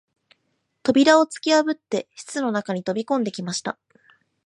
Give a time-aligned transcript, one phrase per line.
[0.81, 3.77] 扉をつきやぶって室の中に飛び込んできました